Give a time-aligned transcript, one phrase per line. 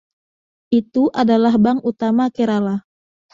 [0.79, 2.75] Itu adalah bank utama Kerala.